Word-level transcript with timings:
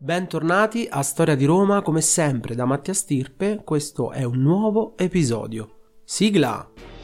Bentornati 0.00 0.86
a 0.88 1.02
Storia 1.02 1.34
di 1.34 1.44
Roma, 1.44 1.82
come 1.82 2.00
sempre 2.02 2.54
da 2.54 2.64
Mattia 2.64 2.94
Stirpe, 2.94 3.62
questo 3.64 4.12
è 4.12 4.22
un 4.22 4.38
nuovo 4.38 4.96
episodio. 4.96 5.96
Sigla! 6.04 6.97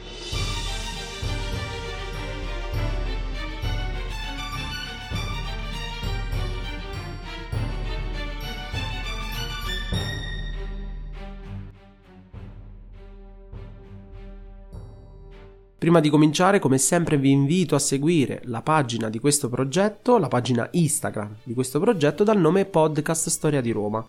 Prima 15.85 15.99
di 15.99 16.09
cominciare, 16.09 16.57
come 16.57 16.79
sempre, 16.79 17.15
vi 17.15 17.29
invito 17.29 17.75
a 17.75 17.79
seguire 17.79 18.41
la 18.45 18.63
pagina 18.63 19.07
di 19.07 19.19
questo 19.19 19.49
progetto, 19.49 20.17
la 20.17 20.27
pagina 20.27 20.67
Instagram 20.71 21.35
di 21.43 21.53
questo 21.53 21.79
progetto 21.79 22.23
dal 22.23 22.39
nome 22.39 22.65
Podcast 22.65 23.29
Storia 23.29 23.61
di 23.61 23.69
Roma. 23.69 24.03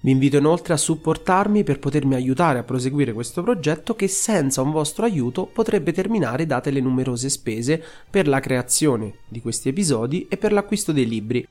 Vi 0.00 0.10
invito 0.10 0.38
inoltre 0.38 0.72
a 0.72 0.78
supportarmi 0.78 1.62
per 1.62 1.78
potermi 1.78 2.14
aiutare 2.14 2.58
a 2.58 2.62
proseguire 2.62 3.12
questo 3.12 3.42
progetto 3.42 3.94
che 3.94 4.08
senza 4.08 4.62
un 4.62 4.70
vostro 4.70 5.04
aiuto 5.04 5.44
potrebbe 5.44 5.92
terminare 5.92 6.46
date 6.46 6.70
le 6.70 6.80
numerose 6.80 7.28
spese 7.28 7.84
per 8.08 8.26
la 8.26 8.40
creazione 8.40 9.16
di 9.28 9.42
questi 9.42 9.68
episodi 9.68 10.26
e 10.26 10.38
per 10.38 10.52
l'acquisto 10.52 10.90
dei 10.90 11.06
libri. 11.06 11.46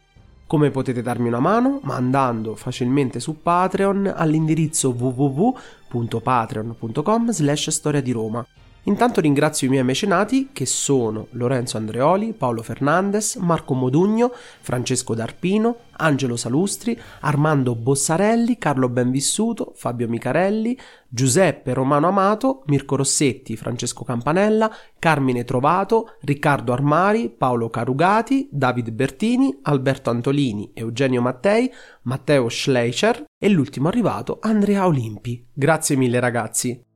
Come 0.47 0.71
potete 0.71 1.03
darmi 1.03 1.27
una 1.27 1.39
mano? 1.39 1.79
Mandando 1.83 2.55
facilmente 2.55 3.19
su 3.19 3.39
Patreon 3.39 4.11
all'indirizzo 4.15 4.89
www.patreon.com 4.89 7.29
slash 7.29 7.69
storia 7.69 8.01
di 8.01 8.11
Roma. 8.11 8.43
Intanto 8.89 9.21
ringrazio 9.21 9.67
i 9.67 9.69
miei 9.69 9.83
mecenati 9.83 10.49
che 10.51 10.65
sono 10.65 11.27
Lorenzo 11.33 11.77
Andreoli, 11.77 12.33
Paolo 12.33 12.63
Fernandez, 12.63 13.35
Marco 13.35 13.75
Modugno, 13.75 14.31
Francesco 14.61 15.13
D'Arpino, 15.13 15.75
Angelo 15.97 16.35
Salustri, 16.35 16.99
Armando 17.19 17.75
Bossarelli, 17.75 18.57
Carlo 18.57 18.89
Benvissuto, 18.89 19.73
Fabio 19.75 20.07
Micarelli, 20.07 20.75
Giuseppe 21.07 21.75
Romano 21.75 22.07
Amato, 22.07 22.63
Mirko 22.65 22.95
Rossetti, 22.95 23.55
Francesco 23.55 24.03
Campanella, 24.03 24.75
Carmine 24.97 25.43
Trovato, 25.43 26.15
Riccardo 26.21 26.73
Armari, 26.73 27.29
Paolo 27.29 27.69
Carugati, 27.69 28.49
David 28.51 28.89
Bertini, 28.89 29.55
Alberto 29.61 30.09
Antolini, 30.09 30.71
Eugenio 30.73 31.21
Mattei, 31.21 31.71
Matteo 32.03 32.49
Schleicher 32.49 33.23
e 33.37 33.49
l'ultimo 33.49 33.87
arrivato 33.87 34.39
Andrea 34.41 34.87
Olimpi. 34.87 35.45
Grazie 35.53 35.95
mille 35.95 36.19
ragazzi. 36.19 36.87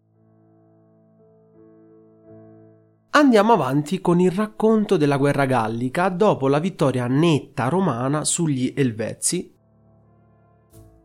Andiamo 3.15 3.53
avanti 3.53 4.01
con 4.01 4.19
il 4.19 4.31
racconto 4.31 4.97
della 4.97 5.17
guerra 5.17 5.45
gallica 5.45 6.09
dopo 6.09 6.47
la 6.47 6.57
vittoria 6.57 7.05
netta 7.05 7.67
romana 7.67 8.25
sugli 8.25 8.73
Elvezi. 8.75 9.53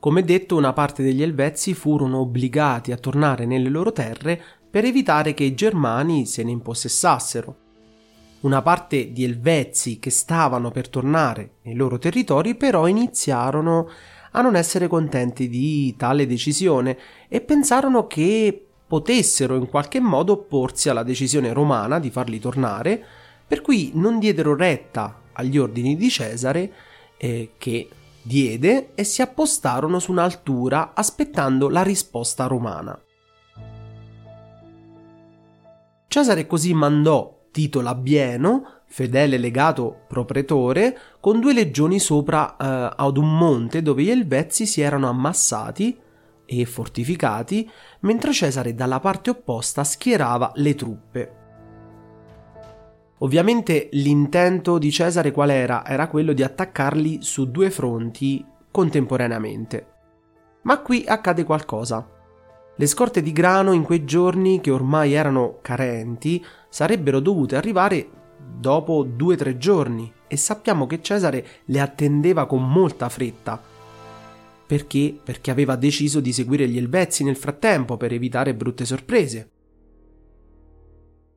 Come 0.01 0.23
detto, 0.25 0.57
una 0.57 0.73
parte 0.73 1.03
degli 1.03 1.23
Elvezi 1.23 1.75
furono 1.75 2.21
obbligati 2.21 2.93
a 2.93 2.97
tornare 2.97 3.45
nelle 3.45 3.69
loro 3.69 3.93
terre 3.93 4.43
per 4.71 4.87
evitare 4.87 5.35
che 5.35 5.45
i 5.45 5.55
germani 5.55 6.25
se 6.25 6.43
ne 6.45 6.51
impossessassero. 6.51 7.57
Una 8.41 8.63
parte 8.63 9.13
di 9.13 9.25
Elvezi 9.25 9.99
che 9.99 10.09
stavano 10.09 10.71
per 10.71 10.89
tornare 10.89 11.57
nei 11.65 11.75
loro 11.75 11.99
territori 11.99 12.55
però 12.55 12.87
iniziarono 12.87 13.87
a 14.33 14.41
non 14.41 14.57
essere 14.57 14.89
contenti 14.89 15.47
di 15.47 15.95
tale 15.95 16.27
decisione 16.27 16.97
e 17.29 17.43
pensarono 17.43 18.07
che 18.07 18.68
potessero 18.89 19.55
in 19.55 19.69
qualche 19.69 20.01
modo 20.01 20.33
opporsi 20.33 20.89
alla 20.89 21.03
decisione 21.03 21.53
romana 21.53 22.01
di 22.01 22.11
farli 22.11 22.41
tornare, 22.41 23.05
per 23.47 23.61
cui 23.61 23.93
non 23.95 24.19
diedero 24.19 24.57
retta 24.57 25.21
agli 25.35 25.59
ordini 25.59 25.95
di 25.95 26.09
Cesare 26.09 26.73
eh, 27.19 27.53
che 27.59 27.89
diede 28.23 28.95
e 28.95 29.05
si 29.05 29.23
appostarono 29.23 29.99
su 29.99 30.11
un'altura 30.11 30.93
aspettando 30.95 31.69
la 31.69 31.83
risposta 31.83 32.47
romana. 32.47 32.99
Cesare 36.09 36.47
così 36.47 36.73
mandò 36.73 37.37
Tito 37.51 37.83
Labieno, 37.83 38.81
fedele 38.87 39.37
legato 39.37 40.05
propretore, 40.09 40.99
con 41.21 41.41
due 41.41 41.53
legioni 41.53 41.99
sopra 41.99 42.57
eh, 42.57 42.95
ad 42.97 43.17
un 43.19 43.37
monte 43.37 43.83
dove 43.83 44.03
gli 44.03 44.11
Elvezzi 44.11 44.65
si 44.67 44.81
erano 44.81 45.09
ammassati 45.09 45.99
e 46.51 46.65
fortificati, 46.65 47.71
mentre 48.01 48.33
Cesare 48.33 48.75
dalla 48.75 49.01
parte 49.01 49.31
opposta 49.31 49.85
schierava 49.85 50.53
le 50.57 50.75
truppe. 50.75 51.33
Ovviamente 53.19 53.89
l'intento 53.93 54.79
di 54.79 54.93
Cesare 54.93 55.33
qual 55.33 55.51
era? 55.51 55.85
Era 55.85 56.07
quello 56.07 56.33
di 56.33 56.43
attaccarli 56.43 57.19
su 57.23 57.51
due 57.51 57.71
fronti 57.71 58.45
contemporaneamente. 58.71 59.87
Ma 60.63 60.79
qui 60.79 61.05
accade 61.07 61.43
qualcosa. 61.43 62.07
Le 62.77 62.87
scorte 62.87 63.23
di 63.23 63.33
grano 63.33 63.73
in 63.73 63.83
quei 63.83 64.05
giorni, 64.05 64.61
che 64.61 64.71
ormai 64.71 65.15
erano 65.15 65.59
carenti, 65.63 66.45
sarebbero 66.69 67.19
dovute 67.19 67.57
arrivare 67.57 68.09
dopo 68.39 69.03
due 69.03 69.35
o 69.35 69.37
tre 69.37 69.59
giorni 69.59 70.13
e 70.29 70.37
sappiamo 70.37 70.87
che 70.87 71.03
Cesare 71.03 71.45
le 71.65 71.81
attendeva 71.81 72.47
con 72.47 72.71
molta 72.71 73.09
fretta 73.09 73.61
perché? 74.69 75.19
Perché 75.25 75.51
aveva 75.51 75.77
deciso 75.77 76.21
di 76.21 76.31
seguire 76.31 76.69
gli 76.69 76.77
Elvezzi 76.77 77.25
nel 77.25 77.37
frattempo 77.37 77.97
per 77.97 78.13
evitare 78.13 78.55
brutte 78.55 78.85
sorprese. 78.85 79.51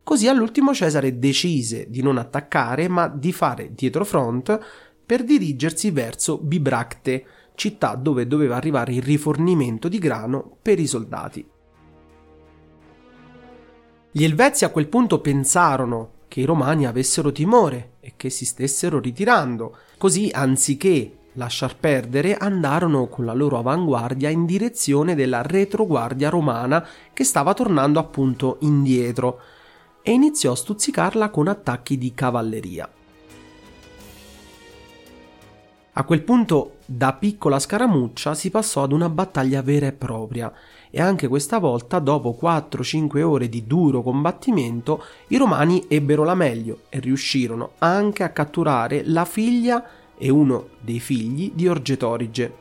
Così 0.04 0.28
all'ultimo 0.28 0.74
Cesare 0.74 1.18
decise 1.18 1.86
di 1.90 2.02
non 2.02 2.18
attaccare, 2.18 2.90
ma 2.90 3.08
di 3.08 3.32
fare 3.32 3.72
dietro 3.74 4.04
front 4.04 4.60
per 5.06 5.24
dirigersi 5.24 5.92
verso 5.92 6.40
Bibracte, 6.40 7.26
città 7.56 7.96
dove 7.96 8.28
doveva 8.28 8.58
arrivare 8.58 8.92
il 8.92 9.02
rifornimento 9.02 9.88
di 9.88 9.98
grano 9.98 10.58
per 10.62 10.78
i 10.78 10.88
soldati. 10.88 11.50
Gli 14.12 14.24
Elvezzi 14.26 14.66
a 14.66 14.70
quel 14.72 14.90
punto 14.90 15.22
pensarono 15.22 16.16
che 16.28 16.42
i 16.42 16.46
Romani 16.46 16.86
avessero 16.86 17.32
timore 17.32 17.92
e 18.02 18.16
che 18.18 18.30
si 18.30 18.44
stessero 18.44 19.00
ritirando, 19.00 19.78
così 19.98 20.30
anziché 20.34 21.16
lasciar 21.34 21.76
perdere, 21.78 22.36
andarono 22.36 23.08
con 23.08 23.26
la 23.26 23.34
loro 23.34 23.58
avanguardia 23.58 24.30
in 24.30 24.46
direzione 24.46 25.16
della 25.16 25.42
retroguardia 25.42 26.30
romana 26.30 26.86
che 27.14 27.24
stava 27.24 27.54
tornando 27.54 28.00
appunto 28.00 28.58
indietro 28.62 29.40
e 30.02 30.12
iniziò 30.12 30.52
a 30.52 30.56
stuzzicarla 30.56 31.30
con 31.30 31.48
attacchi 31.48 31.98
di 31.98 32.14
cavalleria. 32.14 32.90
A 35.94 36.04
quel 36.06 36.22
punto, 36.22 36.78
da 36.86 37.12
piccola 37.12 37.60
scaramuccia, 37.60 38.34
si 38.34 38.50
passò 38.50 38.84
ad 38.84 38.94
una 38.94 39.10
battaglia 39.10 39.62
vera 39.62 39.88
e 39.88 39.92
propria, 39.92 40.52
e 40.90 41.02
anche 41.02 41.28
questa 41.28 41.60
volta, 41.60 42.00
dopo 42.00 42.38
4-5 42.42 43.22
ore 43.22 43.50
di 43.50 43.68
duro 43.68 44.02
combattimento, 44.02 45.04
i 45.28 45.38
romani 45.38 45.86
ebbero 45.90 46.24
la 46.24 46.34
meglio 46.34 46.84
e 46.88 47.02
riuscirono 47.02 47.72
anche 47.80 48.24
a 48.24 48.30
catturare 48.30 49.04
la 49.06 49.26
figlia 49.26 49.84
e 50.22 50.30
uno 50.30 50.68
dei 50.80 51.00
figli 51.00 51.52
di 51.56 51.68
Orgetorige. 51.68 52.60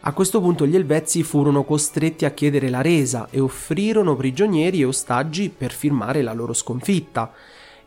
A 0.00 0.12
questo 0.14 0.40
punto 0.40 0.66
gli 0.66 0.74
Elvezzi 0.74 1.22
furono 1.22 1.64
costretti 1.64 2.24
a 2.24 2.30
chiedere 2.30 2.70
la 2.70 2.80
resa 2.80 3.28
e 3.30 3.40
offrirono 3.40 4.16
prigionieri 4.16 4.80
e 4.80 4.86
ostaggi 4.86 5.50
per 5.50 5.72
firmare 5.72 6.22
la 6.22 6.32
loro 6.32 6.54
sconfitta. 6.54 7.32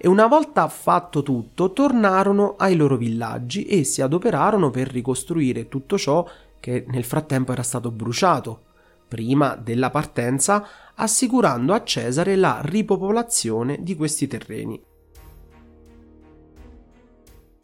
e 0.03 0.07
una 0.07 0.25
volta 0.25 0.67
fatto 0.67 1.21
tutto 1.21 1.73
tornarono 1.73 2.55
ai 2.57 2.75
loro 2.75 2.97
villaggi 2.97 3.65
e 3.65 3.83
si 3.83 4.01
adoperarono 4.01 4.71
per 4.71 4.87
ricostruire 4.87 5.69
tutto 5.69 5.95
ciò 5.95 6.27
che 6.59 6.85
nel 6.87 7.03
frattempo 7.03 7.51
era 7.51 7.61
stato 7.61 7.91
bruciato, 7.91 8.63
prima 9.07 9.55
della 9.55 9.91
partenza, 9.91 10.65
assicurando 10.95 11.73
a 11.73 11.83
Cesare 11.83 12.35
la 12.35 12.61
ripopolazione 12.63 13.77
di 13.81 13.95
questi 13.95 14.25
terreni. 14.25 14.89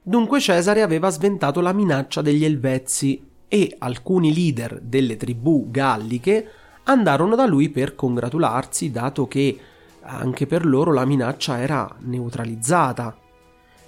Dunque 0.08 0.40
Cesare 0.40 0.84
aveva 0.84 1.10
sventato 1.10 1.60
la 1.60 1.74
minaccia 1.74 2.22
degli 2.22 2.46
Elvezzi 2.46 3.22
e 3.46 3.76
alcuni 3.80 4.34
leader 4.34 4.80
delle 4.82 5.18
tribù 5.18 5.70
galliche 5.70 6.50
andarono 6.84 7.36
da 7.36 7.46
lui 7.46 7.68
per 7.68 7.94
congratularsi, 7.94 8.90
dato 8.90 9.28
che 9.28 9.60
anche 10.04 10.48
per 10.48 10.66
loro 10.66 10.94
la 10.94 11.04
minaccia 11.04 11.60
era 11.60 11.94
neutralizzata. 12.04 13.18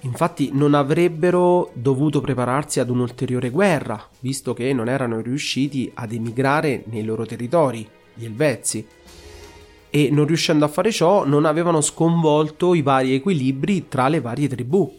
Infatti 0.00 0.50
non 0.52 0.74
avrebbero 0.74 1.70
dovuto 1.72 2.20
prepararsi 2.20 2.80
ad 2.80 2.90
un'ulteriore 2.90 3.48
guerra, 3.48 4.06
visto 4.18 4.52
che 4.52 4.74
non 4.74 4.90
erano 4.90 5.22
riusciti 5.22 5.90
ad 5.94 6.12
emigrare 6.12 6.84
nei 6.88 7.02
loro 7.02 7.24
territori, 7.24 7.88
gli 8.12 8.26
Elvezzi. 8.26 8.86
E 9.88 10.10
non 10.12 10.26
riuscendo 10.26 10.66
a 10.66 10.68
fare 10.68 10.92
ciò 10.92 11.24
non 11.24 11.46
avevano 11.46 11.80
sconvolto 11.80 12.74
i 12.74 12.82
vari 12.82 13.14
equilibri 13.14 13.88
tra 13.88 14.08
le 14.08 14.20
varie 14.20 14.48
tribù. 14.48 14.98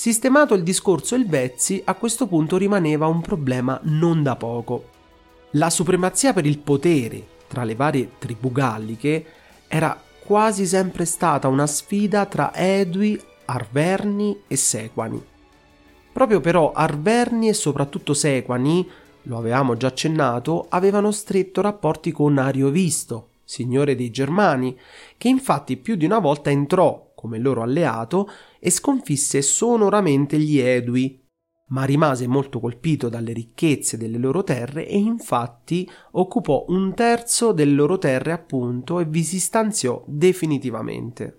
Sistemato 0.00 0.54
il 0.54 0.62
discorso 0.62 1.14
Elvezzi, 1.14 1.82
a 1.84 1.92
questo 1.92 2.26
punto 2.26 2.56
rimaneva 2.56 3.06
un 3.06 3.20
problema 3.20 3.78
non 3.82 4.22
da 4.22 4.34
poco. 4.34 4.88
La 5.50 5.68
supremazia 5.68 6.32
per 6.32 6.46
il 6.46 6.56
potere 6.56 7.22
tra 7.46 7.64
le 7.64 7.74
varie 7.74 8.12
tribù 8.18 8.50
galliche 8.50 9.26
era 9.68 10.02
quasi 10.24 10.64
sempre 10.64 11.04
stata 11.04 11.48
una 11.48 11.66
sfida 11.66 12.24
tra 12.24 12.54
Edui, 12.54 13.20
Arverni 13.44 14.44
e 14.46 14.56
Sequani. 14.56 15.22
Proprio 16.10 16.40
però 16.40 16.72
Arverni 16.72 17.50
e 17.50 17.52
soprattutto 17.52 18.14
Sequani, 18.14 18.88
lo 19.24 19.36
avevamo 19.36 19.76
già 19.76 19.88
accennato, 19.88 20.64
avevano 20.70 21.10
stretto 21.10 21.60
rapporti 21.60 22.10
con 22.10 22.38
Ariovisto, 22.38 23.32
signore 23.44 23.94
dei 23.96 24.10
Germani, 24.10 24.78
che 25.18 25.28
infatti 25.28 25.76
più 25.76 25.96
di 25.96 26.06
una 26.06 26.20
volta 26.20 26.48
entrò 26.48 27.10
come 27.14 27.38
loro 27.38 27.60
alleato 27.60 28.30
e 28.60 28.70
sconfisse 28.70 29.42
sonoramente 29.42 30.38
gli 30.38 30.58
Edui, 30.58 31.18
ma 31.70 31.84
rimase 31.84 32.26
molto 32.26 32.60
colpito 32.60 33.08
dalle 33.08 33.32
ricchezze 33.32 33.96
delle 33.96 34.18
loro 34.18 34.44
terre 34.44 34.86
e 34.86 34.98
infatti 34.98 35.88
occupò 36.12 36.66
un 36.68 36.94
terzo 36.94 37.52
delle 37.52 37.72
loro 37.72 37.96
terre 37.96 38.32
appunto 38.32 39.00
e 39.00 39.04
vi 39.04 39.22
si 39.22 39.40
stanziò 39.40 40.02
definitivamente. 40.06 41.38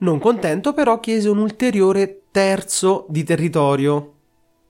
Non 0.00 0.18
contento 0.18 0.74
però 0.74 1.00
chiese 1.00 1.28
un 1.28 1.38
ulteriore 1.38 2.24
terzo 2.30 3.06
di 3.08 3.24
territorio, 3.24 4.14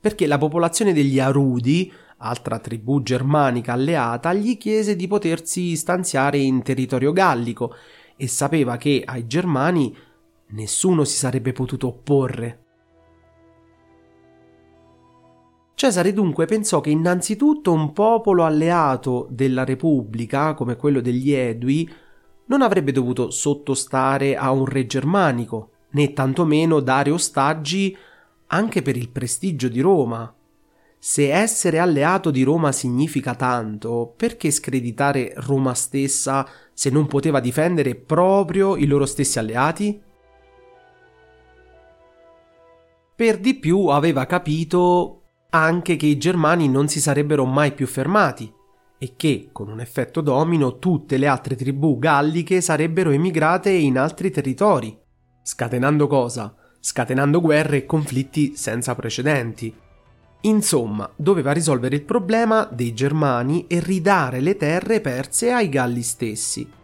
perché 0.00 0.26
la 0.26 0.38
popolazione 0.38 0.92
degli 0.92 1.19
Arudi, 1.19 1.92
altra 2.19 2.58
tribù 2.58 3.02
germanica 3.02 3.72
alleata, 3.72 4.32
gli 4.32 4.56
chiese 4.56 4.96
di 4.96 5.06
potersi 5.06 5.76
stanziare 5.76 6.38
in 6.38 6.62
territorio 6.62 7.12
gallico 7.12 7.74
e 8.16 8.26
sapeva 8.26 8.76
che 8.76 9.02
ai 9.04 9.26
germani 9.26 9.94
nessuno 10.50 11.04
si 11.04 11.16
sarebbe 11.16 11.52
potuto 11.52 11.88
opporre. 11.88 12.64
Cesare 15.74 16.12
dunque 16.12 16.46
pensò 16.46 16.80
che 16.80 16.90
innanzitutto 16.90 17.72
un 17.72 17.92
popolo 17.92 18.44
alleato 18.44 19.28
della 19.30 19.64
Repubblica, 19.64 20.54
come 20.54 20.74
quello 20.74 21.00
degli 21.00 21.32
Edui, 21.32 21.88
non 22.46 22.62
avrebbe 22.62 22.90
dovuto 22.90 23.30
sottostare 23.30 24.36
a 24.36 24.50
un 24.50 24.64
re 24.64 24.86
germanico, 24.86 25.70
né 25.90 26.12
tantomeno 26.12 26.80
dare 26.80 27.10
ostaggi 27.10 27.96
anche 28.48 28.82
per 28.82 28.96
il 28.96 29.08
prestigio 29.10 29.68
di 29.68 29.80
Roma. 29.80 30.34
Se 30.98 31.32
essere 31.32 31.78
alleato 31.78 32.32
di 32.32 32.42
Roma 32.42 32.72
significa 32.72 33.36
tanto, 33.36 34.12
perché 34.16 34.50
screditare 34.50 35.32
Roma 35.36 35.74
stessa 35.74 36.44
se 36.72 36.90
non 36.90 37.06
poteva 37.06 37.38
difendere 37.38 37.94
proprio 37.94 38.76
i 38.76 38.86
loro 38.86 39.06
stessi 39.06 39.38
alleati? 39.38 40.02
Per 43.19 43.41
di 43.41 43.55
più 43.55 43.87
aveva 43.87 44.26
capito 44.26 45.23
anche 45.50 45.97
che 45.97 46.06
i 46.06 46.19
germani 46.19 46.69
non 46.69 46.87
si 46.87 47.00
sarebbero 47.00 47.44
mai 47.47 47.73
più 47.73 47.88
fermati 47.88 48.49
e 48.97 49.15
che, 49.17 49.49
con 49.50 49.69
un 49.69 49.81
effetto 49.81 50.20
domino, 50.20 50.79
tutte 50.79 51.17
le 51.17 51.26
altre 51.26 51.56
tribù 51.56 51.99
galliche 51.99 52.61
sarebbero 52.61 53.11
emigrate 53.11 53.70
in 53.70 53.99
altri 53.99 54.31
territori. 54.31 54.97
Scatenando 55.43 56.06
cosa? 56.06 56.55
Scatenando 56.79 57.41
guerre 57.41 57.79
e 57.79 57.87
conflitti 57.87 58.55
senza 58.55 58.94
precedenti. 58.94 59.75
Insomma, 60.43 61.11
doveva 61.17 61.50
risolvere 61.50 61.97
il 61.97 62.05
problema 62.05 62.69
dei 62.70 62.94
Germani 62.94 63.67
e 63.67 63.81
ridare 63.81 64.38
le 64.38 64.56
terre 64.56 65.00
perse 65.00 65.50
ai 65.50 65.69
Galli 65.69 66.03
stessi. 66.03 66.77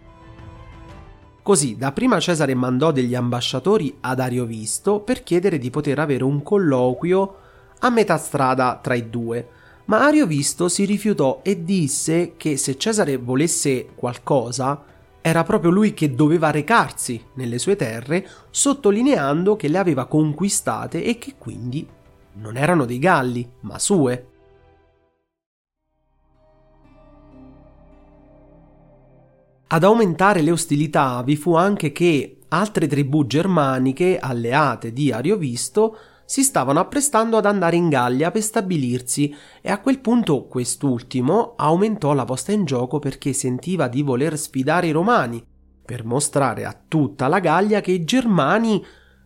Così, 1.44 1.76
dapprima 1.76 2.20
Cesare 2.20 2.55
mandò 2.55 2.91
degli 2.91 3.14
ambasciatori 3.14 3.99
ad 4.00 4.19
Ariovisto 4.19 5.00
per 5.00 5.23
chiedere 5.23 5.58
di 5.58 5.69
poter 5.69 5.99
avere 5.99 6.25
un 6.25 6.43
colloquio 6.43 7.35
a 7.81 7.91
metà 7.91 8.17
strada 8.17 8.81
tra 8.82 8.94
i 8.94 9.11
due, 9.11 9.49
ma 9.85 10.06
Ariovisto 10.06 10.70
si 10.70 10.87
rifiutò 10.87 11.41
e 11.43 11.62
disse 11.62 12.32
che 12.38 12.56
se 12.56 12.79
Cesare 12.79 13.19
volesse 13.19 13.88
qualcosa, 13.94 14.85
era 15.20 15.43
proprio 15.43 15.70
lui 15.70 15.93
che 15.93 16.14
doveva 16.14 16.50
recarsi 16.50 17.23
nelle 17.35 17.58
sue 17.58 17.76
terre, 17.76 18.26
sottolineando 18.49 19.55
che 19.55 19.69
le 19.69 19.76
aveva 19.76 20.06
conquistate 20.06 21.05
e 21.05 21.19
che 21.19 21.35
quindi 21.37 21.87
non 22.37 22.56
erano 22.56 22.87
dei 22.87 22.99
galli, 22.99 23.47
ma 23.61 23.79
sue. 23.79 24.29
Ad 29.75 29.82
aumentare 29.82 30.41
le 30.41 30.53
ostilità 30.53 31.21
vi 31.25 31.35
fu 31.35 31.56
anche 31.56 31.91
che 31.91 32.43
altre 32.50 32.87
tribù 32.87 33.26
germaniche 33.26 34.19
alleate 34.21 34.93
di 34.93 35.11
Ariovisto 35.11 35.97
si 36.25 36.44
stavano 36.44 36.79
apprestando 36.79 37.37
ad 37.37 37.44
andare 37.44 37.75
in 37.75 37.88
Gallia 37.88 38.31
per 38.31 38.43
stabilirsi 38.43 39.35
e 39.61 39.73
a 39.73 39.81
quel 39.81 39.99
punto 39.99 40.47
quest'ultimo 40.47 41.55
aumentò 41.56 42.12
la 42.12 42.25
posta 42.25 42.53
in 42.53 42.65
gioco 42.65 43.00
perché 43.00 43.32
sentiva 43.32 43.88
di 43.88 44.03
voler 44.03 44.38
sfidare 44.38 44.87
i 44.87 44.93
romani, 44.93 45.44
per 45.85 46.05
mostrare 46.05 46.65
a 46.65 46.81
tutta 46.87 47.26
la 47.26 47.41
Gallia 47.41 47.81
che 47.81 47.91
i 47.91 48.05
germani 48.05 48.81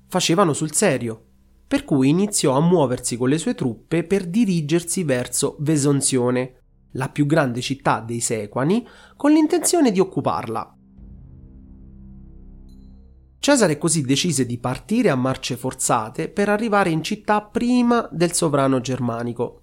facevano 0.07 0.55
sul 0.55 0.73
serio 0.73 1.25
per 1.69 1.85
cui 1.85 2.09
iniziò 2.09 2.57
a 2.57 2.61
muoversi 2.63 3.19
con 3.19 3.29
le 3.29 3.37
sue 3.37 3.55
truppe 3.55 4.03
per 4.03 4.25
dirigersi 4.25 5.05
verso 5.05 5.57
Vesonzione, 5.59 6.58
la 6.99 7.09
più 7.09 7.25
grande 7.25 7.63
città 7.63 8.01
dei 8.01 8.21
Sequani, 8.21 8.87
con 9.17 9.31
l'intenzione 9.31 9.91
di 9.91 10.01
occuparla. 10.01 10.75
Cesare 13.39 13.79
così 13.79 14.03
decise 14.03 14.45
di 14.45 14.59
partire 14.59 15.09
a 15.09 15.15
marce 15.15 15.57
forzate 15.57 16.29
per 16.29 16.49
arrivare 16.49 16.91
in 16.91 17.03
città 17.03 17.41
prima 17.41 18.07
del 18.13 18.33
sovrano 18.33 18.81
germanico. 18.81 19.63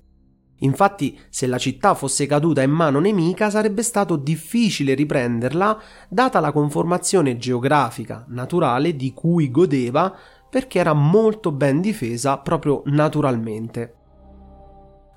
Infatti, 0.60 1.20
se 1.30 1.46
la 1.46 1.58
città 1.58 1.94
fosse 1.94 2.26
caduta 2.26 2.62
in 2.62 2.72
mano 2.72 3.02
nemica, 3.02 3.50
sarebbe 3.50 3.84
stato 3.84 4.16
difficile 4.16 4.94
riprenderla, 4.94 5.78
data 6.08 6.40
la 6.40 6.54
conformazione 6.54 7.36
geografica 7.36 8.26
naturale 8.30 8.96
di 8.96 9.12
cui 9.14 9.52
godeva 9.52 10.16
perché 10.50 10.80
era 10.80 10.94
molto 10.94 11.52
ben 11.52 11.82
difesa 11.82 12.38
proprio 12.38 12.82
naturalmente. 12.86 14.05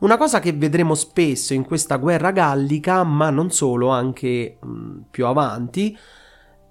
Una 0.01 0.17
cosa 0.17 0.39
che 0.39 0.53
vedremo 0.53 0.95
spesso 0.95 1.55
in 1.55 1.65
questa 1.65 1.97
guerra 1.97 2.31
gallica, 2.31 3.03
ma 3.03 3.31
non 3.31 3.51
solo, 3.51 3.89
anche 3.89 4.59
mh, 4.61 4.69
mm, 4.69 5.01
più 5.11 5.27
avanti, 5.27 5.97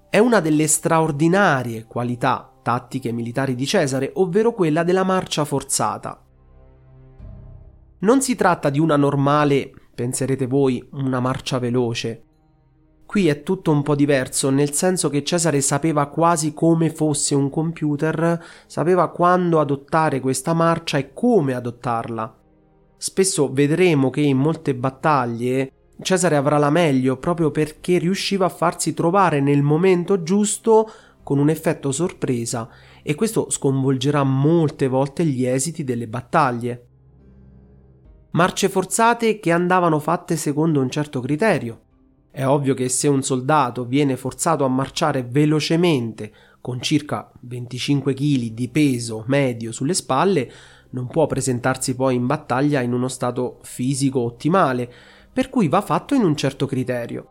è 0.08 0.18
una 0.18 0.40
delle 0.40 0.66
straordinarie 0.66 1.84
qualità 1.84 2.50
tattiche 2.62 3.12
militari 3.12 3.54
di 3.54 3.66
Cesare, 3.66 4.12
ovvero 4.14 4.52
quella 4.52 4.82
della 4.82 5.04
marcia 5.04 5.44
forzata. 5.44 6.22
Non 8.00 8.22
si 8.22 8.34
tratta 8.34 8.70
di 8.70 8.78
una 8.78 8.96
normale, 8.96 9.72
penserete 9.94 10.46
voi, 10.46 10.86
una 10.92 11.20
marcia 11.20 11.58
veloce, 11.58 12.22
Qui 13.08 13.26
è 13.28 13.42
tutto 13.42 13.70
un 13.70 13.82
po' 13.82 13.94
diverso, 13.94 14.50
nel 14.50 14.74
senso 14.74 15.08
che 15.08 15.24
Cesare 15.24 15.62
sapeva 15.62 16.08
quasi 16.08 16.52
come 16.52 16.90
fosse 16.90 17.34
un 17.34 17.48
computer, 17.48 18.38
sapeva 18.66 19.08
quando 19.08 19.60
adottare 19.60 20.20
questa 20.20 20.52
marcia 20.52 20.98
e 20.98 21.14
come 21.14 21.54
adottarla. 21.54 22.37
Spesso 22.98 23.50
vedremo 23.52 24.10
che 24.10 24.20
in 24.20 24.36
molte 24.36 24.74
battaglie 24.74 25.72
Cesare 26.00 26.36
avrà 26.36 26.58
la 26.58 26.70
meglio 26.70 27.16
proprio 27.16 27.50
perché 27.50 27.98
riusciva 27.98 28.46
a 28.46 28.50
farsi 28.50 28.94
trovare 28.94 29.40
nel 29.40 29.62
momento 29.62 30.22
giusto 30.22 30.90
con 31.24 31.38
un 31.38 31.50
effetto 31.50 31.90
sorpresa 31.90 32.68
e 33.02 33.14
questo 33.14 33.50
sconvolgerà 33.50 34.22
molte 34.22 34.86
volte 34.86 35.24
gli 35.24 35.44
esiti 35.44 35.82
delle 35.82 36.06
battaglie. 36.06 36.86
Marce 38.30 38.68
forzate 38.68 39.40
che 39.40 39.50
andavano 39.50 39.98
fatte 39.98 40.36
secondo 40.36 40.80
un 40.80 40.90
certo 40.90 41.20
criterio. 41.20 41.80
È 42.30 42.46
ovvio 42.46 42.74
che 42.74 42.88
se 42.88 43.08
un 43.08 43.22
soldato 43.22 43.84
viene 43.84 44.16
forzato 44.16 44.64
a 44.64 44.68
marciare 44.68 45.24
velocemente 45.24 46.32
con 46.60 46.80
circa 46.80 47.32
25 47.40 48.14
kg 48.14 48.52
di 48.52 48.68
peso 48.68 49.24
medio 49.26 49.72
sulle 49.72 49.94
spalle, 49.94 50.50
non 50.90 51.06
può 51.06 51.26
presentarsi 51.26 51.94
poi 51.94 52.14
in 52.14 52.26
battaglia 52.26 52.80
in 52.80 52.92
uno 52.92 53.08
stato 53.08 53.58
fisico 53.62 54.20
ottimale, 54.20 54.90
per 55.32 55.50
cui 55.50 55.68
va 55.68 55.80
fatto 55.80 56.14
in 56.14 56.24
un 56.24 56.36
certo 56.36 56.66
criterio. 56.66 57.28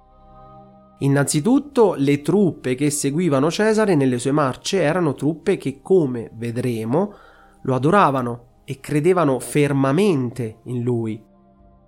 Innanzitutto 1.00 1.94
le 1.96 2.22
truppe 2.22 2.76
che 2.76 2.90
seguivano 2.90 3.52
Cesare 3.52 3.96
nelle 3.96 4.18
sue 4.18 4.32
marce 4.32 4.82
erano 4.82 5.14
truppe 5.14 5.58
che, 5.58 5.80
come 5.82 6.32
vedremo, 6.34 7.14
lo 7.62 7.76
adoravano 7.76 8.46
e 8.64 8.80
credevano 8.80 9.40
fermamente 9.40 10.60
in 10.64 10.82
lui, 10.82 11.24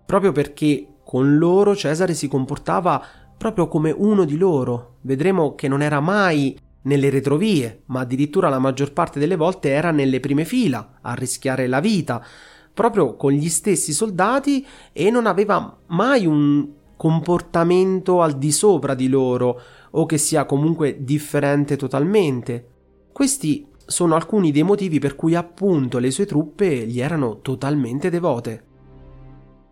proprio 0.06 0.32
perché 0.32 0.96
con 1.04 1.38
loro 1.38 1.76
Cesare 1.76 2.14
si 2.14 2.28
comportava 2.28 3.04
proprio 3.38 3.68
come 3.68 3.90
uno 3.90 4.26
di 4.26 4.38
loro. 4.38 4.98
Vedremo 5.02 5.56
che 5.56 5.68
non 5.68 5.82
era 5.82 6.00
mai 6.00 6.56
nelle 6.84 7.10
retrovie, 7.10 7.84
ma 7.88 8.02
addirittura 8.02 8.50
la 8.50 8.60
maggior 8.60 8.94
parte 8.94 9.20
delle 9.20 9.36
volte 9.36 9.70
era 9.70 9.92
nelle 9.92 10.20
prime 10.20 10.46
fila 10.46 11.00
a 11.02 11.14
rischiare 11.14 11.68
la 11.68 11.80
vita, 11.80 12.24
proprio 12.74 13.16
con 13.16 13.32
gli 13.32 13.50
stessi 13.50 13.92
soldati 13.92 14.66
e 14.94 15.10
non 15.10 15.26
aveva 15.26 15.78
mai 15.88 16.26
un 16.26 16.68
comportamento 16.96 18.22
al 18.22 18.38
di 18.38 18.52
sopra 18.52 18.94
di 18.94 19.08
loro 19.08 19.62
o 19.92 20.06
che 20.06 20.18
sia 20.18 20.46
comunque 20.46 21.04
differente 21.04 21.76
totalmente. 21.76 22.68
Questi 23.12 23.68
sono 23.86 24.16
alcuni 24.16 24.52
dei 24.52 24.64
motivi 24.64 25.00
per 25.00 25.16
cui 25.16 25.36
appunto 25.36 25.98
le 25.98 26.12
sue 26.12 26.26
truppe 26.26 26.86
gli 26.86 27.00
erano 27.00 27.40
totalmente 27.42 28.10
devote. 28.10 28.64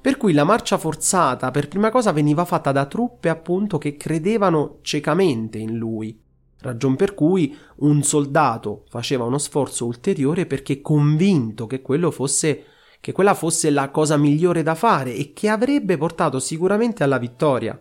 Per 0.02 0.18
cui 0.18 0.34
la 0.34 0.44
marcia 0.44 0.78
forzata 0.78 1.52
per 1.52 1.68
prima 1.68 1.90
cosa 1.90 2.12
veniva 2.12 2.46
fatta 2.46 2.72
da 2.72 2.86
truppe 2.86 3.30
appunto 3.30 3.78
che 3.78 3.98
credevano 3.98 4.78
ciecamente 4.82 5.58
in 5.58 5.76
lui, 5.78 6.18
ragion 6.62 6.96
per 6.96 7.14
cui 7.14 7.56
un 7.78 8.04
soldato 8.04 8.84
faceva 8.90 9.24
uno 9.24 9.38
sforzo 9.38 9.86
ulteriore 9.86 10.46
perché 10.46 10.82
convinto 10.82 11.68
che 11.68 11.82
fosse 12.12 12.64
che 13.00 13.12
quella 13.12 13.36
fosse 13.36 13.70
la 13.70 13.90
cosa 13.90 14.18
migliore 14.18 14.64
da 14.64 14.76
fare 14.76 15.14
e 15.14 15.32
che 15.34 15.50
avrebbe 15.50 15.98
portato 15.98 16.40
sicuramente 16.40 17.04
alla 17.04 17.18
vittoria. 17.20 17.80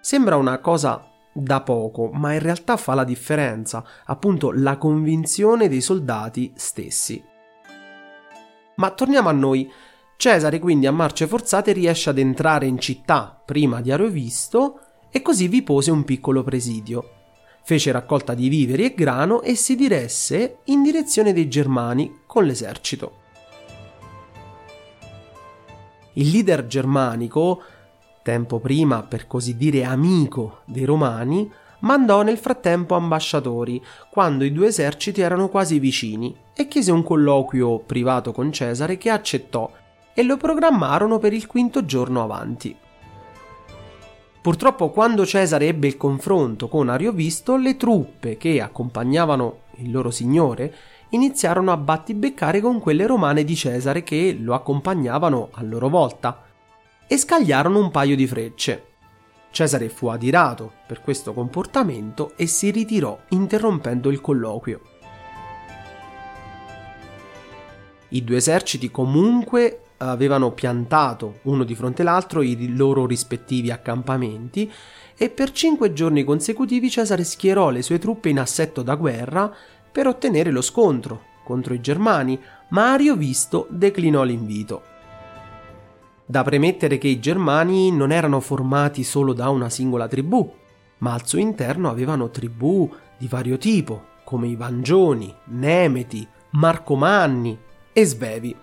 Sembra 0.00 0.36
una 0.36 0.58
cosa 0.58 1.08
da 1.32 1.60
poco, 1.62 2.10
ma 2.12 2.32
in 2.32 2.40
realtà 2.40 2.76
fa 2.76 2.94
la 2.94 3.04
differenza, 3.04 3.84
appunto 4.06 4.50
la 4.52 4.76
convinzione 4.76 5.68
dei 5.68 5.80
soldati 5.80 6.52
stessi. 6.56 7.22
Ma 8.76 8.90
torniamo 8.90 9.28
a 9.28 9.32
noi. 9.32 9.70
Cesare 10.16 10.60
quindi 10.60 10.86
a 10.86 10.92
marce 10.92 11.26
forzate 11.26 11.72
riesce 11.72 12.10
ad 12.10 12.18
entrare 12.18 12.66
in 12.66 12.78
città 12.78 13.40
prima 13.44 13.80
di 13.80 13.90
Ariovisto 13.90 14.78
e 15.16 15.22
così 15.22 15.46
vi 15.46 15.62
pose 15.62 15.92
un 15.92 16.02
piccolo 16.02 16.42
presidio. 16.42 17.10
Fece 17.62 17.92
raccolta 17.92 18.34
di 18.34 18.48
viveri 18.48 18.84
e 18.84 18.94
grano 18.94 19.42
e 19.42 19.54
si 19.54 19.76
diresse 19.76 20.56
in 20.64 20.82
direzione 20.82 21.32
dei 21.32 21.48
Germani 21.48 22.22
con 22.26 22.44
l'esercito. 22.44 23.22
Il 26.14 26.30
leader 26.30 26.66
germanico, 26.66 27.62
tempo 28.24 28.58
prima 28.58 29.04
per 29.04 29.28
così 29.28 29.56
dire 29.56 29.84
amico 29.84 30.62
dei 30.64 30.84
romani, 30.84 31.48
mandò 31.80 32.22
nel 32.22 32.38
frattempo 32.38 32.96
ambasciatori 32.96 33.80
quando 34.10 34.42
i 34.42 34.50
due 34.50 34.66
eserciti 34.66 35.20
erano 35.20 35.48
quasi 35.48 35.78
vicini 35.78 36.36
e 36.52 36.66
chiese 36.66 36.90
un 36.90 37.04
colloquio 37.04 37.78
privato 37.78 38.32
con 38.32 38.50
Cesare 38.50 38.98
che 38.98 39.10
accettò 39.10 39.70
e 40.12 40.22
lo 40.24 40.36
programmarono 40.36 41.18
per 41.18 41.32
il 41.32 41.46
quinto 41.46 41.84
giorno 41.84 42.20
avanti. 42.20 42.82
Purtroppo 44.44 44.90
quando 44.90 45.24
Cesare 45.24 45.68
ebbe 45.68 45.86
il 45.86 45.96
confronto 45.96 46.68
con 46.68 46.90
Ariovisto, 46.90 47.56
le 47.56 47.78
truppe 47.78 48.36
che 48.36 48.60
accompagnavano 48.60 49.60
il 49.76 49.90
loro 49.90 50.10
signore 50.10 50.74
iniziarono 51.08 51.72
a 51.72 51.78
battibeccare 51.78 52.60
con 52.60 52.78
quelle 52.78 53.06
romane 53.06 53.42
di 53.42 53.56
Cesare 53.56 54.02
che 54.02 54.36
lo 54.38 54.52
accompagnavano 54.52 55.48
a 55.50 55.62
loro 55.62 55.88
volta 55.88 56.42
e 57.06 57.16
scagliarono 57.16 57.78
un 57.78 57.90
paio 57.90 58.14
di 58.16 58.26
frecce. 58.26 58.84
Cesare 59.50 59.88
fu 59.88 60.08
adirato 60.08 60.72
per 60.86 61.00
questo 61.00 61.32
comportamento 61.32 62.34
e 62.36 62.44
si 62.46 62.70
ritirò 62.70 63.18
interrompendo 63.30 64.10
il 64.10 64.20
colloquio. 64.20 64.93
I 68.14 68.22
due 68.22 68.36
eserciti 68.36 68.92
comunque 68.92 69.80
avevano 69.96 70.52
piantato 70.52 71.40
uno 71.42 71.64
di 71.64 71.74
fronte 71.74 72.02
all'altro 72.02 72.42
i 72.42 72.76
loro 72.76 73.06
rispettivi 73.06 73.72
accampamenti 73.72 74.70
e 75.16 75.30
per 75.30 75.50
cinque 75.50 75.92
giorni 75.92 76.22
consecutivi 76.22 76.90
Cesare 76.90 77.24
schierò 77.24 77.70
le 77.70 77.82
sue 77.82 77.98
truppe 77.98 78.28
in 78.28 78.38
assetto 78.38 78.82
da 78.82 78.94
guerra 78.94 79.52
per 79.90 80.06
ottenere 80.06 80.52
lo 80.52 80.60
scontro 80.60 81.32
contro 81.42 81.74
i 81.74 81.80
germani, 81.80 82.40
ma 82.68 82.92
Ariovisto 82.92 83.66
declinò 83.68 84.22
l'invito. 84.22 84.82
Da 86.24 86.44
premettere 86.44 86.98
che 86.98 87.08
i 87.08 87.18
germani 87.18 87.90
non 87.90 88.12
erano 88.12 88.38
formati 88.38 89.02
solo 89.02 89.32
da 89.32 89.48
una 89.48 89.68
singola 89.68 90.06
tribù, 90.06 90.54
ma 90.98 91.14
al 91.14 91.26
suo 91.26 91.38
interno 91.40 91.90
avevano 91.90 92.30
tribù 92.30 92.88
di 93.18 93.26
vario 93.26 93.58
tipo, 93.58 94.04
come 94.22 94.46
i 94.46 94.54
Vangioni, 94.54 95.34
Nemeti, 95.46 96.26
Marcomanni 96.50 97.58
e 97.94 98.04
Svevi. 98.04 98.54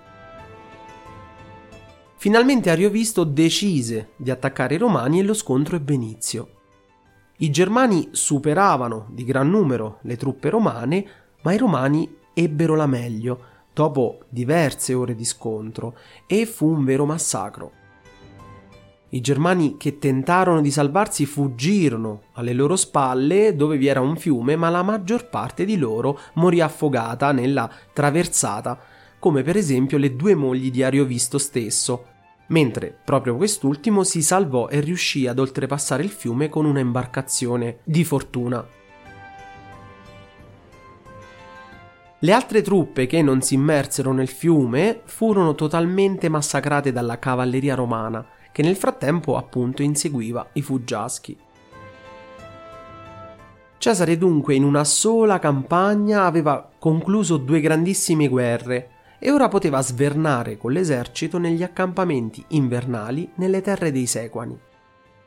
Finalmente 2.18 2.70
Ariovisto 2.70 3.24
decise 3.24 4.10
di 4.18 4.30
attaccare 4.30 4.76
i 4.76 4.78
Romani 4.78 5.22
e 5.22 5.24
lo 5.24 5.34
scontro 5.34 5.78
ebbe 5.78 5.94
inizio. 5.94 6.50
I 7.38 7.50
Germani 7.50 8.10
superavano 8.12 9.08
di 9.10 9.24
gran 9.24 9.50
numero 9.50 9.98
le 10.02 10.18
truppe 10.18 10.50
romane, 10.50 11.06
ma 11.42 11.54
i 11.54 11.58
romani 11.58 12.18
ebbero 12.34 12.76
la 12.76 12.86
meglio 12.86 13.46
dopo 13.74 14.20
diverse 14.30 14.94
ore 14.94 15.16
di 15.16 15.26
scontro 15.26 15.98
e 16.28 16.46
fu 16.46 16.68
un 16.68 16.84
vero 16.84 17.06
massacro. 17.06 17.72
I 19.14 19.20
germani 19.20 19.76
che 19.76 19.98
tentarono 19.98 20.62
di 20.62 20.72
salvarsi 20.72 21.26
fuggirono 21.26 22.24
alle 22.34 22.54
loro 22.54 22.76
spalle 22.78 23.56
dove 23.56 23.78
vi 23.78 23.88
era 23.88 24.00
un 24.00 24.16
fiume, 24.16 24.56
ma 24.56 24.70
la 24.70 24.84
maggior 24.84 25.28
parte 25.28 25.66
di 25.66 25.78
loro 25.78 26.18
morì 26.36 26.62
affogata 26.62 27.34
nella 27.34 27.70
traversata, 27.92 28.80
come 29.22 29.44
per 29.44 29.56
esempio 29.56 30.00
le 30.00 30.16
due 30.16 30.34
mogli 30.34 30.72
di 30.72 30.82
Ariovisto 30.82 31.38
stesso, 31.38 32.06
mentre 32.48 32.98
proprio 33.06 33.36
quest'ultimo 33.36 34.04
si 34.04 34.24
salvò 34.24 34.68
e 34.68 34.80
riuscì 34.80 35.28
ad 35.28 35.38
oltrepassare 35.38 36.02
il 36.02 36.10
fiume 36.10 36.50
con 36.50 36.66
una 36.66 36.80
imbarcazione 36.80 37.82
di 37.84 38.04
fortuna. 38.04 38.68
Le 42.18 42.32
altre 42.32 42.64
truppe 42.64 43.06
che 43.06 43.22
non 43.22 43.44
si 43.44 43.54
immersero 43.54 44.12
nel 44.12 44.28
fiume 44.28 45.02
furono 45.06 45.54
totalmente 45.54 46.28
massacrate 46.28 46.92
dalla 46.92 47.20
cavalleria 47.20 47.76
romana, 47.76 48.26
che 48.52 48.64
nel 48.64 48.76
frattempo 48.76 49.38
appunto 49.38 49.84
inseguiva 49.84 50.50
i 50.54 50.64
fuggiaschi. 50.64 51.38
Cesare 53.78 54.18
dunque 54.18 54.56
in 54.56 54.64
una 54.64 54.84
sola 54.84 55.38
campagna 55.38 56.26
aveva 56.26 56.68
concluso 56.80 57.38
due 57.38 57.60
grandissime 57.60 58.28
guerre 58.28 58.90
e 59.24 59.30
ora 59.30 59.48
poteva 59.50 59.84
svernare 59.84 60.58
con 60.58 60.72
l'esercito 60.72 61.38
negli 61.38 61.62
accampamenti 61.62 62.44
invernali 62.50 63.32
nelle 63.36 63.62
terre 63.62 63.92
dei 63.92 64.08
Sequani. 64.08 64.60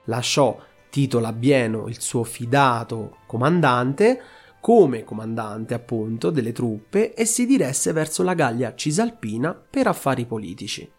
Lasciò 0.06 0.58
Tito 0.90 1.20
Labieno, 1.20 1.86
il 1.86 2.00
suo 2.00 2.24
fidato 2.24 3.18
comandante, 3.26 4.20
come 4.60 5.04
comandante 5.04 5.74
appunto 5.74 6.30
delle 6.30 6.50
truppe 6.50 7.14
e 7.14 7.24
si 7.24 7.46
diresse 7.46 7.92
verso 7.92 8.24
la 8.24 8.34
Gallia 8.34 8.74
Cisalpina 8.74 9.54
per 9.54 9.86
affari 9.86 10.26
politici. 10.26 10.90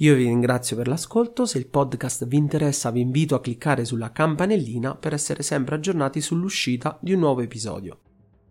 Io 0.00 0.14
vi 0.14 0.24
ringrazio 0.24 0.76
per 0.76 0.86
l'ascolto, 0.86 1.46
se 1.46 1.58
il 1.58 1.66
podcast 1.66 2.26
vi 2.26 2.36
interessa 2.36 2.90
vi 2.90 3.00
invito 3.00 3.34
a 3.34 3.40
cliccare 3.40 3.84
sulla 3.84 4.12
campanellina 4.12 4.94
per 4.94 5.14
essere 5.14 5.42
sempre 5.42 5.74
aggiornati 5.74 6.20
sull'uscita 6.20 6.96
di 7.00 7.12
un 7.12 7.20
nuovo 7.20 7.40
episodio. 7.40 7.98